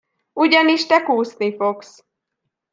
[0.33, 2.05] Ugyanis te kúszni fogsz.